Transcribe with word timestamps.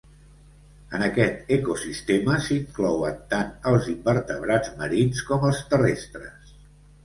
En 0.99 1.03
aquest 1.07 1.51
ecosistema 1.57 2.39
s'inclouen 2.47 3.21
tant 3.35 3.53
els 3.75 3.93
invertebrats 3.95 4.75
marins 4.83 5.25
com 5.33 5.49
els 5.53 5.65
terrestres. 5.77 6.61